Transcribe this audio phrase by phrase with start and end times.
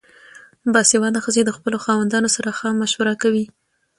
[0.73, 3.45] باسواده ښځې د خپلو خاوندانو سره ښه مشوره کوي.